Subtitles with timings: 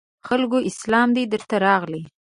[0.27, 2.01] خلکو اسلام دی درته راغلی